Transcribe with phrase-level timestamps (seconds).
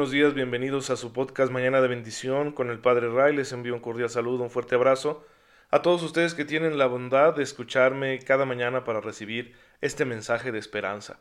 [0.00, 3.36] buenos días, bienvenidos a su podcast Mañana de Bendición con el Padre Ray.
[3.36, 5.26] Les envío un cordial saludo, un fuerte abrazo
[5.70, 10.52] a todos ustedes que tienen la bondad de escucharme cada mañana para recibir este mensaje
[10.52, 11.20] de esperanza.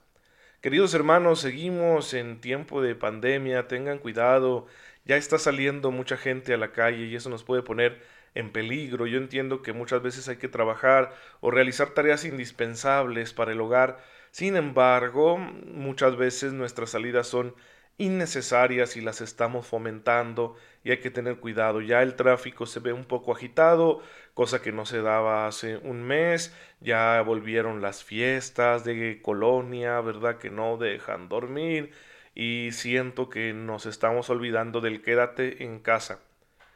[0.62, 4.66] Queridos hermanos, seguimos en tiempo de pandemia, tengan cuidado,
[5.04, 8.02] ya está saliendo mucha gente a la calle y eso nos puede poner
[8.34, 9.08] en peligro.
[9.08, 14.00] Yo entiendo que muchas veces hay que trabajar o realizar tareas indispensables para el hogar,
[14.32, 17.54] sin embargo, muchas veces nuestras salidas son
[18.00, 21.82] innecesarias y las estamos fomentando y hay que tener cuidado.
[21.82, 24.02] Ya el tráfico se ve un poco agitado,
[24.34, 26.56] cosa que no se daba hace un mes.
[26.80, 30.38] Ya volvieron las fiestas de colonia, ¿verdad?
[30.40, 31.92] Que no dejan dormir
[32.34, 36.20] y siento que nos estamos olvidando del quédate en casa.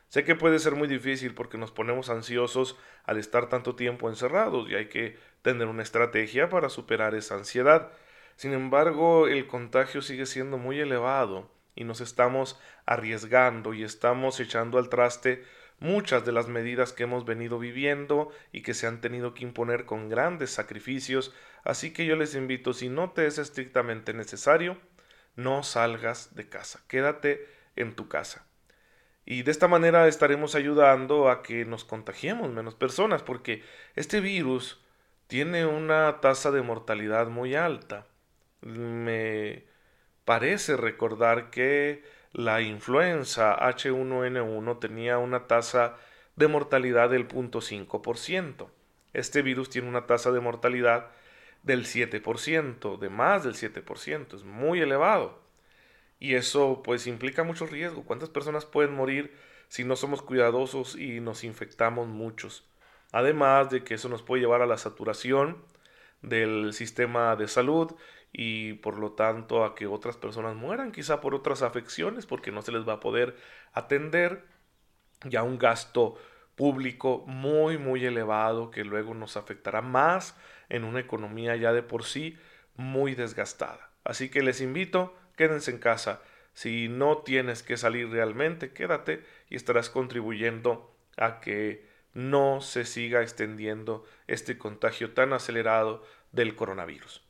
[0.09, 4.69] Sé que puede ser muy difícil porque nos ponemos ansiosos al estar tanto tiempo encerrados
[4.69, 7.91] y hay que tener una estrategia para superar esa ansiedad.
[8.35, 14.77] Sin embargo, el contagio sigue siendo muy elevado y nos estamos arriesgando y estamos echando
[14.77, 15.43] al traste
[15.79, 19.85] muchas de las medidas que hemos venido viviendo y que se han tenido que imponer
[19.85, 24.77] con grandes sacrificios, así que yo les invito, si no te es estrictamente necesario,
[25.35, 28.45] no salgas de casa, quédate en tu casa.
[29.25, 33.63] Y de esta manera estaremos ayudando a que nos contagiemos menos personas, porque
[33.95, 34.81] este virus
[35.27, 38.05] tiene una tasa de mortalidad muy alta
[38.63, 39.65] me
[40.25, 45.95] parece recordar que la influenza H1N1 tenía una tasa
[46.35, 48.69] de mortalidad del 0.5%.
[49.13, 51.11] Este virus tiene una tasa de mortalidad
[51.61, 55.39] del 7%, de más del 7%, es muy elevado.
[56.19, 58.03] Y eso pues implica mucho riesgo.
[58.03, 59.35] ¿Cuántas personas pueden morir
[59.67, 62.65] si no somos cuidadosos y nos infectamos muchos?
[63.11, 65.63] Además de que eso nos puede llevar a la saturación
[66.21, 67.93] del sistema de salud
[68.33, 72.63] y por lo tanto a que otras personas mueran, quizá por otras afecciones, porque no
[72.63, 73.37] se les va a poder
[73.73, 74.43] atender,
[75.23, 76.17] ya un gasto
[76.55, 80.35] público muy muy elevado que luego nos afectará más
[80.69, 82.37] en una economía ya de por sí
[82.75, 83.91] muy desgastada.
[84.03, 86.21] Así que les invito, quédense en casa.
[86.53, 93.21] Si no tienes que salir realmente, quédate y estarás contribuyendo a que no se siga
[93.21, 97.23] extendiendo este contagio tan acelerado del coronavirus.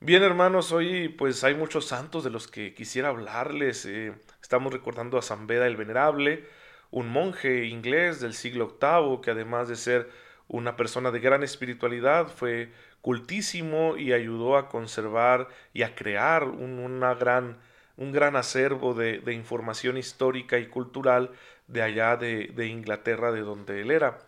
[0.00, 3.84] Bien hermanos, hoy pues hay muchos santos de los que quisiera hablarles.
[3.84, 6.44] Eh, estamos recordando a San Beda el Venerable,
[6.92, 10.08] un monje inglés del siglo VIII que además de ser
[10.46, 12.70] una persona de gran espiritualidad fue
[13.02, 17.58] cultísimo y ayudó a conservar y a crear un, una gran,
[17.96, 21.32] un gran acervo de, información histórica y cultural
[21.66, 24.20] de allá de, de Inglaterra, de donde él era.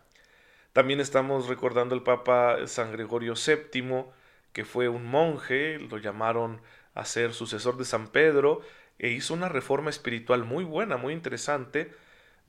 [0.73, 4.07] También estamos recordando al Papa San Gregorio VII,
[4.53, 6.61] que fue un monje, lo llamaron
[6.95, 8.61] a ser sucesor de San Pedro,
[8.99, 11.93] e hizo una reforma espiritual muy buena, muy interesante,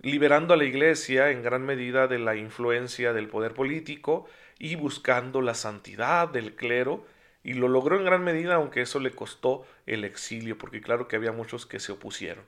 [0.02, 4.28] liberando a la Iglesia en gran medida de la influencia del poder político
[4.60, 7.06] y buscando la santidad del clero,
[7.44, 11.16] y lo logró en gran medida, aunque eso le costó el exilio, porque claro que
[11.16, 12.44] había muchos que se opusieron.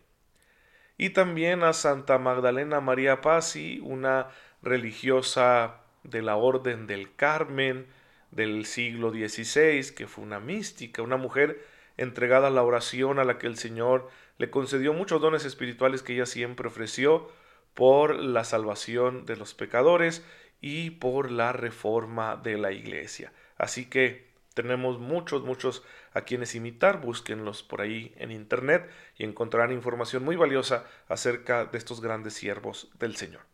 [0.97, 4.27] Y también a Santa Magdalena María Pazzi, una
[4.61, 7.87] religiosa de la Orden del Carmen,
[8.35, 11.65] del siglo XVI, que fue una mística, una mujer
[11.97, 16.13] entregada a la oración a la que el Señor le concedió muchos dones espirituales que
[16.13, 17.29] ella siempre ofreció
[17.73, 20.25] por la salvación de los pecadores
[20.61, 23.31] y por la reforma de la iglesia.
[23.57, 25.83] Así que tenemos muchos, muchos
[26.13, 31.77] a quienes imitar, búsquenlos por ahí en internet y encontrarán información muy valiosa acerca de
[31.77, 33.52] estos grandes siervos del Señor.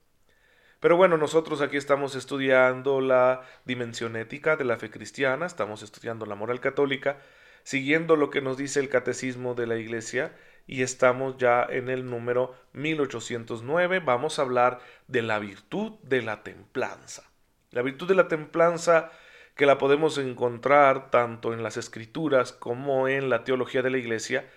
[0.79, 6.25] Pero bueno, nosotros aquí estamos estudiando la dimensión ética de la fe cristiana, estamos estudiando
[6.25, 7.17] la moral católica,
[7.63, 10.33] siguiendo lo que nos dice el catecismo de la Iglesia
[10.67, 13.99] y estamos ya en el número 1809.
[13.99, 17.29] Vamos a hablar de la virtud de la templanza.
[17.71, 19.11] La virtud de la templanza
[19.55, 24.49] que la podemos encontrar tanto en las escrituras como en la teología de la Iglesia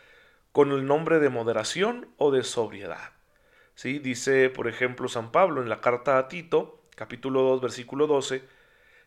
[0.52, 3.10] con el nombre de moderación o de sobriedad.
[3.74, 3.98] ¿Sí?
[3.98, 8.42] Dice, por ejemplo, San Pablo en la carta a Tito, capítulo 2, versículo 12,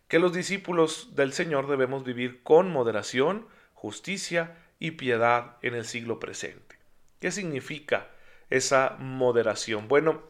[0.07, 6.19] que los discípulos del Señor debemos vivir con moderación, justicia y piedad en el siglo
[6.19, 6.77] presente.
[7.19, 8.09] ¿Qué significa
[8.49, 9.87] esa moderación?
[9.87, 10.23] Bueno,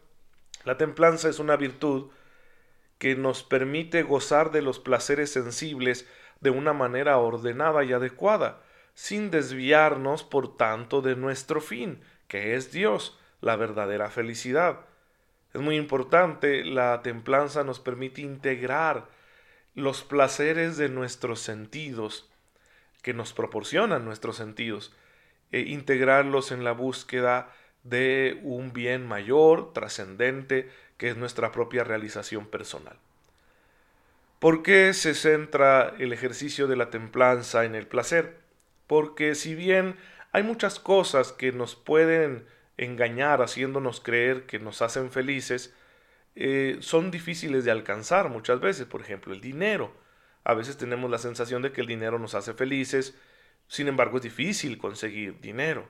[0.63, 2.09] la templanza es una virtud
[2.97, 6.07] que nos permite gozar de los placeres sensibles
[6.39, 8.61] de una manera ordenada y adecuada,
[8.93, 14.79] sin desviarnos, por tanto, de nuestro fin, que es Dios, la verdadera felicidad.
[15.53, 19.05] Es muy importante, la templanza nos permite integrar
[19.75, 22.27] los placeres de nuestros sentidos,
[23.03, 24.95] que nos proporcionan nuestros sentidos,
[25.51, 27.53] eh, integrarlos en la búsqueda
[27.83, 32.97] de un bien mayor, trascendente, que es nuestra propia realización personal.
[34.39, 38.39] ¿Por qué se centra el ejercicio de la templanza en el placer?
[38.87, 39.97] Porque si bien
[40.31, 45.73] hay muchas cosas que nos pueden engañar haciéndonos creer que nos hacen felices,
[46.35, 48.85] eh, son difíciles de alcanzar muchas veces.
[48.85, 49.93] Por ejemplo, el dinero.
[50.43, 53.17] A veces tenemos la sensación de que el dinero nos hace felices,
[53.67, 55.87] sin embargo es difícil conseguir dinero.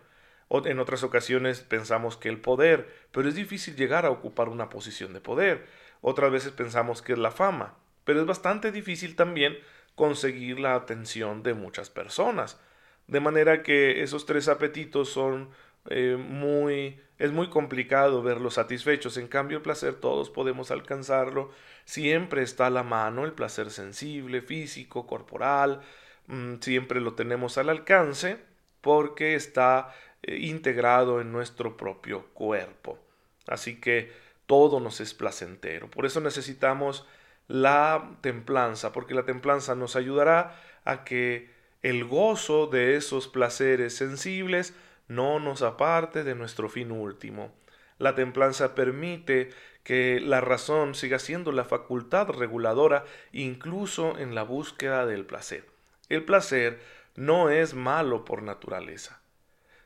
[0.47, 4.69] O en otras ocasiones pensamos que el poder, pero es difícil llegar a ocupar una
[4.69, 5.65] posición de poder.
[6.01, 9.57] Otras veces pensamos que es la fama, pero es bastante difícil también
[9.95, 12.59] conseguir la atención de muchas personas.
[13.07, 15.49] De manera que esos tres apetitos son
[15.89, 19.17] eh, muy es muy complicado verlos satisfechos.
[19.17, 21.51] En cambio, el placer todos podemos alcanzarlo.
[21.85, 25.81] Siempre está a la mano el placer sensible, físico, corporal.
[26.27, 28.37] Mm, siempre lo tenemos al alcance
[28.81, 29.93] porque está
[30.23, 32.99] eh, integrado en nuestro propio cuerpo.
[33.47, 34.11] Así que
[34.45, 35.89] todo nos es placentero.
[35.89, 37.07] Por eso necesitamos
[37.47, 41.49] la templanza, porque la templanza nos ayudará a que
[41.81, 44.73] el gozo de esos placeres sensibles
[45.07, 47.53] no nos aparte de nuestro fin último.
[47.97, 49.51] La templanza permite
[49.83, 55.65] que la razón siga siendo la facultad reguladora incluso en la búsqueda del placer.
[56.09, 56.81] El placer
[57.15, 59.21] no es malo por naturaleza.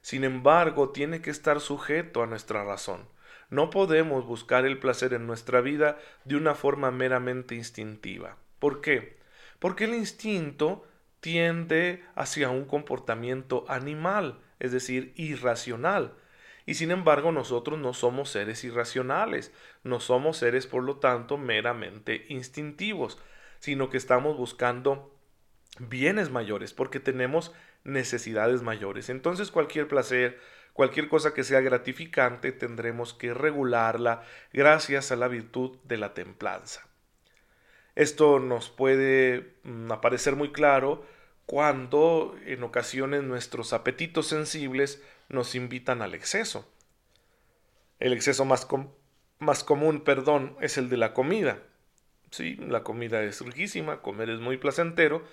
[0.02, 3.08] Sin embargo, tiene que estar sujeto a nuestra razón.
[3.50, 8.38] No podemos buscar el placer en nuestra vida de una forma meramente instintiva.
[8.60, 9.18] ¿Por qué?
[9.60, 10.86] Porque el instinto
[11.20, 16.14] tiende hacia un comportamiento animal es decir, irracional.
[16.66, 19.52] Y sin embargo nosotros no somos seres irracionales,
[19.84, 23.18] no somos seres por lo tanto meramente instintivos,
[23.60, 25.16] sino que estamos buscando
[25.80, 27.54] bienes mayores porque tenemos
[27.84, 29.10] necesidades mayores.
[29.10, 30.40] Entonces cualquier placer,
[30.74, 34.24] cualquier cosa que sea gratificante tendremos que regularla
[34.54, 36.88] gracias a la virtud de la templanza.
[37.96, 41.06] Esto nos puede mm, aparecer muy claro
[41.50, 46.72] cuando en ocasiones nuestros apetitos sensibles nos invitan al exceso.
[48.00, 48.68] El exceso más,
[49.40, 51.64] más común, perdón, es el de la comida.
[52.30, 55.24] Sí, la comida es riquísima, comer es muy placentero,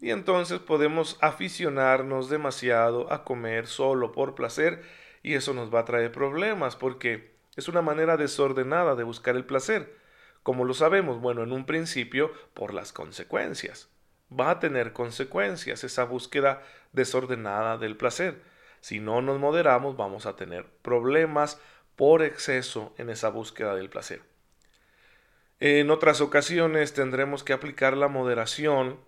[0.00, 4.84] y entonces podemos aficionarnos demasiado a comer solo por placer,
[5.24, 9.44] y eso nos va a traer problemas, porque es una manera desordenada de buscar el
[9.44, 9.96] placer.
[10.44, 11.20] Como lo sabemos?
[11.20, 13.88] Bueno, en un principio por las consecuencias
[14.30, 16.62] va a tener consecuencias esa búsqueda
[16.92, 18.42] desordenada del placer.
[18.80, 21.60] Si no nos moderamos, vamos a tener problemas
[21.96, 24.22] por exceso en esa búsqueda del placer.
[25.58, 29.00] En otras ocasiones tendremos que aplicar la moderación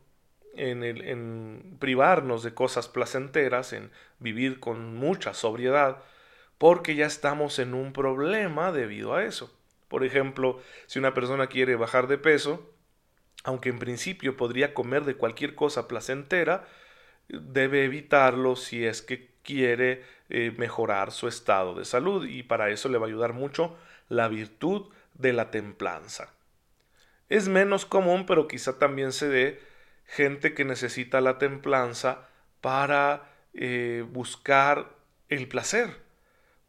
[0.54, 6.02] en, privarnos de cosas placenteras, en vivir con mucha sobriedad,
[6.56, 9.54] porque ya estamos en un problema debido a eso.
[9.88, 12.72] Por ejemplo, si una persona quiere bajar de peso,
[13.48, 16.68] aunque en principio podría comer de cualquier cosa placentera,
[17.28, 22.90] debe evitarlo si es que quiere eh, mejorar su estado de salud y para eso
[22.90, 23.74] le va a ayudar mucho
[24.10, 26.34] la virtud de la templanza.
[27.30, 29.62] Es menos común, pero quizá también se dé
[30.04, 32.28] gente que necesita la templanza
[32.60, 34.90] para eh, buscar
[35.30, 35.96] el placer,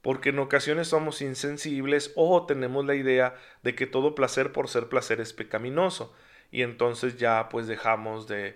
[0.01, 4.87] porque en ocasiones somos insensibles o tenemos la idea de que todo placer por ser
[4.87, 6.15] placer es pecaminoso
[6.51, 8.55] y entonces ya pues dejamos de,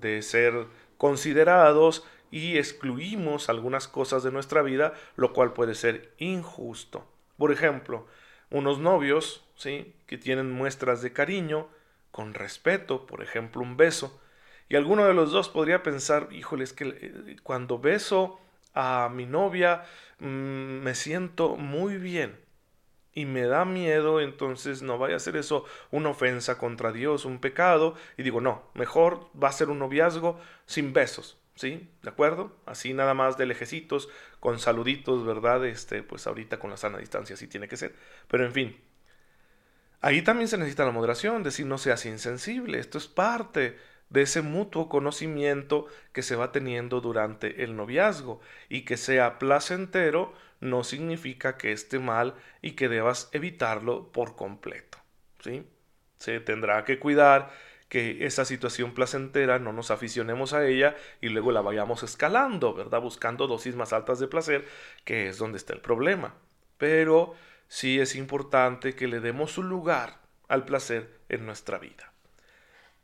[0.00, 0.66] de ser
[0.96, 7.06] considerados y excluimos algunas cosas de nuestra vida, lo cual puede ser injusto.
[7.36, 8.06] Por ejemplo,
[8.50, 9.94] unos novios, ¿sí?
[10.06, 11.68] que tienen muestras de cariño,
[12.10, 14.20] con respeto, por ejemplo, un beso,
[14.68, 18.38] y alguno de los dos podría pensar, híjole, es que eh, cuando beso
[18.74, 19.84] a mi novia
[20.18, 22.47] mm, me siento muy bien
[23.18, 27.40] y me da miedo, entonces no vaya a ser eso una ofensa contra Dios, un
[27.40, 31.90] pecado, y digo, no, mejor va a ser un noviazgo sin besos, ¿sí?
[32.00, 32.56] ¿De acuerdo?
[32.64, 34.08] Así nada más de lejecitos,
[34.38, 35.66] con saluditos, ¿verdad?
[35.66, 37.96] Este, pues ahorita con la sana distancia así tiene que ser,
[38.28, 38.80] pero en fin.
[40.00, 43.78] Ahí también se necesita la moderación, decir no seas insensible, esto es parte
[44.10, 50.32] de ese mutuo conocimiento que se va teniendo durante el noviazgo y que sea placentero
[50.60, 54.98] no significa que esté mal y que debas evitarlo por completo.
[55.40, 55.64] ¿sí?
[56.18, 57.50] Se tendrá que cuidar
[57.88, 63.00] que esa situación placentera no nos aficionemos a ella y luego la vayamos escalando, ¿verdad?
[63.00, 64.66] Buscando dosis más altas de placer,
[65.04, 66.34] que es donde está el problema.
[66.76, 67.34] Pero
[67.66, 72.12] sí es importante que le demos un lugar al placer en nuestra vida.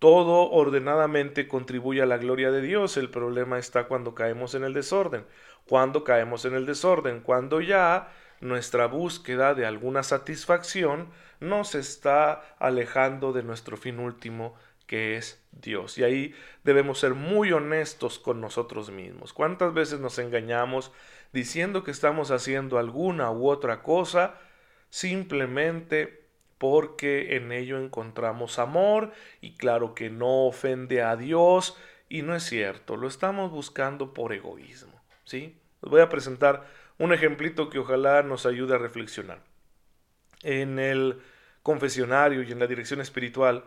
[0.04, 2.98] Todo ordenadamente contribuye a la gloria de Dios.
[2.98, 5.24] El problema está cuando caemos en el desorden.
[5.66, 11.08] Cuando caemos en el desorden, cuando ya nuestra búsqueda de alguna satisfacción
[11.40, 14.54] nos está alejando de nuestro fin último,
[14.86, 15.96] que es Dios.
[15.96, 16.34] Y ahí
[16.64, 19.32] debemos ser muy honestos con nosotros mismos.
[19.32, 20.92] ¿Cuántas veces nos engañamos
[21.32, 24.34] diciendo que estamos haciendo alguna u otra cosa
[24.90, 26.23] simplemente
[26.64, 31.76] porque en ello encontramos amor y claro que no ofende a Dios
[32.08, 35.60] y no es cierto, lo estamos buscando por egoísmo, ¿sí?
[35.82, 36.66] Les voy a presentar
[36.96, 39.40] un ejemplito que ojalá nos ayude a reflexionar.
[40.42, 41.20] En el
[41.62, 43.64] confesionario y en la dirección espiritual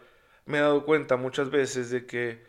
[0.48, 2.44] me he dado cuenta muchas veces de que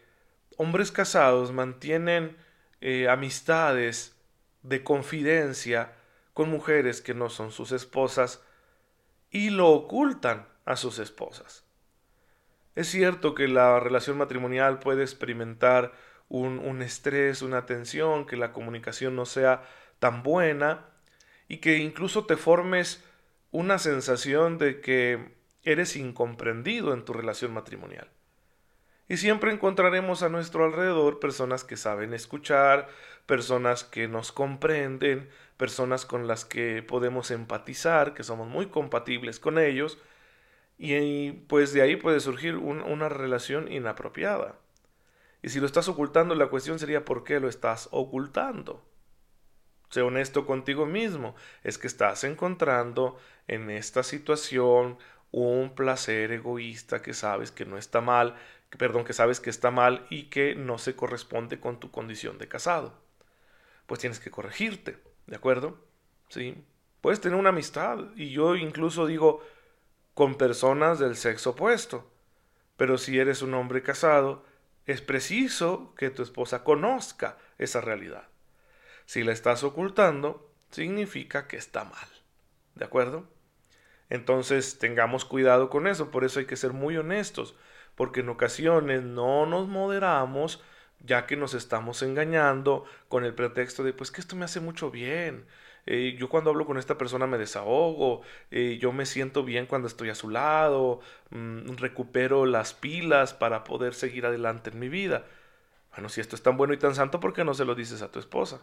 [0.56, 2.38] hombres casados mantienen
[2.80, 4.16] eh, amistades
[4.62, 5.92] de confidencia
[6.32, 8.42] con mujeres que no son sus esposas
[9.30, 11.64] y lo ocultan a sus esposas.
[12.74, 15.92] Es cierto que la relación matrimonial puede experimentar
[16.28, 19.62] un, un, estrés, una tensión, que la comunicación no sea
[19.98, 20.86] tan buena
[21.48, 23.02] y que incluso te formes
[23.50, 28.08] una sensación de que eres incomprendido en tu relación matrimonial.
[29.08, 32.88] Y siempre encontraremos a nuestro alrededor personas que saben escuchar,
[33.24, 39.58] personas que nos comprenden, personas con las que podemos empatizar, que somos muy compatibles con
[39.58, 39.98] ellos,
[40.76, 44.56] y pues de ahí puede surgir una relación inapropiada.
[45.42, 48.84] Y si lo estás ocultando, la cuestión sería ¿por qué lo estás ocultando?
[49.90, 51.34] Sé honesto contigo mismo.
[51.62, 54.98] Es que estás encontrando en esta situación
[55.30, 58.36] un placer egoísta que sabes que no está mal,
[58.76, 62.48] perdón, que sabes que está mal y que no se corresponde con tu condición de
[62.48, 63.00] casado.
[63.86, 65.78] Pues tienes que corregirte, ¿de acuerdo?
[66.28, 66.62] Sí.
[67.00, 69.42] Puedes tener una amistad y yo incluso digo
[70.14, 72.10] con personas del sexo opuesto.
[72.76, 74.44] Pero si eres un hombre casado,
[74.84, 78.28] es preciso que tu esposa conozca esa realidad.
[79.06, 82.08] Si la estás ocultando, significa que está mal.
[82.74, 83.26] ¿De acuerdo?
[84.10, 87.54] Entonces tengamos cuidado con eso, por eso hay que ser muy honestos,
[87.98, 90.62] porque en ocasiones no nos moderamos
[91.00, 94.90] ya que nos estamos engañando con el pretexto de pues que esto me hace mucho
[94.92, 95.46] bien.
[95.86, 99.88] Eh, yo cuando hablo con esta persona me desahogo, eh, yo me siento bien cuando
[99.88, 101.00] estoy a su lado,
[101.30, 105.26] mm, recupero las pilas para poder seguir adelante en mi vida.
[105.92, 108.02] Bueno, si esto es tan bueno y tan santo, ¿por qué no se lo dices
[108.02, 108.60] a tu esposa?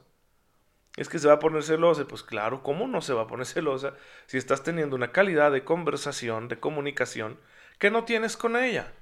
[0.98, 2.06] es que se va a poner celosa.
[2.08, 3.96] Pues claro, ¿cómo no se va a poner celosa
[4.28, 7.38] si estás teniendo una calidad de conversación, de comunicación
[7.80, 8.94] que no tienes con ella?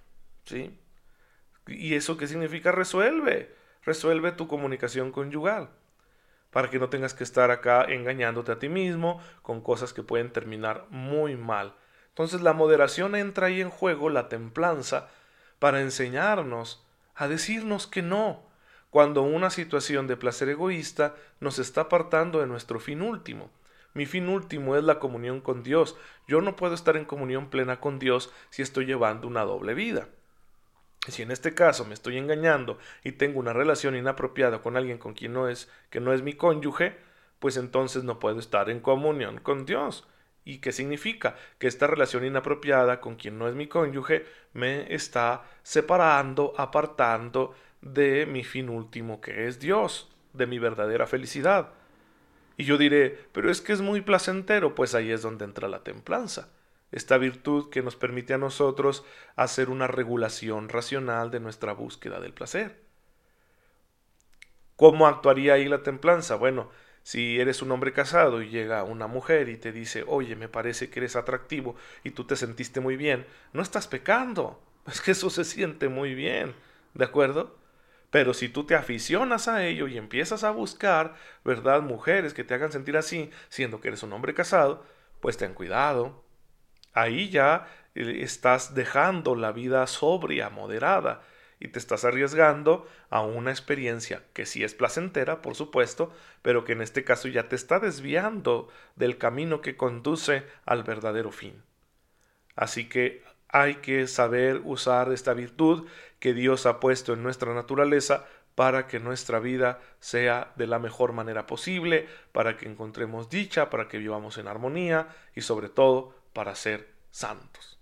[0.45, 0.77] ¿Sí?
[1.67, 2.71] ¿Y eso qué significa?
[2.71, 3.55] Resuelve.
[3.83, 5.69] Resuelve tu comunicación conyugal.
[6.51, 10.31] Para que no tengas que estar acá engañándote a ti mismo con cosas que pueden
[10.31, 11.75] terminar muy mal.
[12.09, 15.09] Entonces la moderación entra ahí en juego, la templanza,
[15.57, 16.85] para enseñarnos
[17.15, 18.43] a decirnos que no,
[18.89, 23.49] cuando una situación de placer egoísta nos está apartando de nuestro fin último.
[23.95, 25.95] Mi fin último es la comunión con Dios.
[26.27, 30.07] Yo no puedo estar en comunión plena con Dios si estoy llevando una doble vida.
[31.07, 35.13] Si en este caso me estoy engañando y tengo una relación inapropiada con alguien con
[35.13, 36.95] quien no es que no es mi cónyuge,
[37.39, 40.07] pues entonces no puedo estar en comunión con Dios.
[40.45, 41.35] ¿Y qué significa?
[41.57, 48.25] Que esta relación inapropiada con quien no es mi cónyuge me está separando, apartando de
[48.25, 51.69] mi fin último, que es Dios, de mi verdadera felicidad.
[52.57, 55.83] Y yo diré, pero es que es muy placentero, pues ahí es donde entra la
[55.83, 56.49] templanza,
[56.93, 59.03] esta virtud que nos permite a nosotros
[59.35, 62.79] hacer una regulación racional de nuestra búsqueda del placer.
[64.75, 66.35] ¿Cómo actuaría ahí la templanza?
[66.35, 66.69] Bueno,
[67.03, 70.89] si eres un hombre casado y llega una mujer y te dice, oye, me parece
[70.89, 75.29] que eres atractivo y tú te sentiste muy bien, no estás pecando, es que eso
[75.29, 76.55] se siente muy bien,
[76.93, 77.57] ¿de acuerdo?
[78.11, 81.81] Pero si tú te aficionas a ello y empiezas a buscar, ¿verdad?
[81.81, 84.85] Mujeres que te hagan sentir así, siendo que eres un hombre casado,
[85.19, 86.22] pues ten cuidado.
[86.93, 91.21] Ahí ya eh, estás dejando la vida sobria, moderada,
[91.59, 96.73] y te estás arriesgando a una experiencia que sí es placentera, por supuesto, pero que
[96.73, 101.63] en este caso ya te está desviando del camino que conduce al verdadero fin.
[102.55, 105.87] Así que hay que saber usar esta virtud
[106.19, 111.13] que Dios ha puesto en nuestra naturaleza para que nuestra vida sea de la mejor
[111.13, 116.55] manera posible, para que encontremos dicha, para que vivamos en armonía y sobre todo para
[116.55, 117.79] ser santos.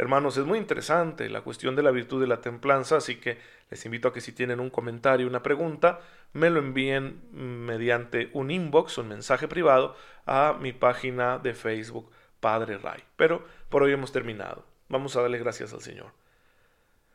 [0.00, 3.84] Hermanos, es muy interesante la cuestión de la virtud de la templanza, así que les
[3.84, 6.00] invito a que si tienen un comentario, una pregunta,
[6.32, 12.78] me lo envíen mediante un inbox, un mensaje privado, a mi página de Facebook, Padre
[12.78, 13.02] Ray.
[13.16, 14.64] Pero por hoy hemos terminado.
[14.88, 16.12] Vamos a darle gracias al Señor.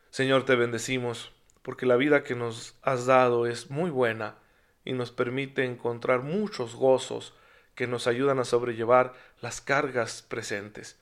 [0.10, 4.36] Señor, te bendecimos porque la vida que nos has dado es muy buena
[4.84, 7.34] y nos permite encontrar muchos gozos
[7.75, 11.00] que nos ayudan a sobrellevar las cargas presentes.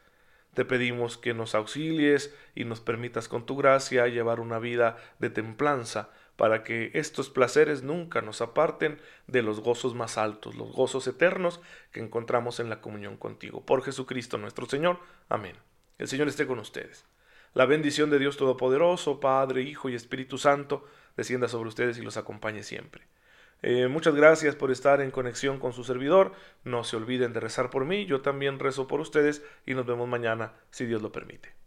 [0.53, 5.29] Te pedimos que nos auxilies y nos permitas con tu gracia llevar una vida de
[5.29, 11.07] templanza para que estos placeres nunca nos aparten de los gozos más altos, los gozos
[11.07, 11.61] eternos
[11.91, 13.65] que encontramos en la comunión contigo.
[13.65, 14.99] Por Jesucristo nuestro Señor.
[15.29, 15.55] Amén.
[15.97, 17.05] El Señor esté con ustedes.
[17.53, 20.85] La bendición de Dios Todopoderoso, Padre, Hijo y Espíritu Santo,
[21.15, 23.03] descienda sobre ustedes y los acompañe siempre.
[23.61, 26.33] Eh, muchas gracias por estar en conexión con su servidor.
[26.63, 30.07] No se olviden de rezar por mí, yo también rezo por ustedes y nos vemos
[30.07, 31.60] mañana, si Dios lo permite.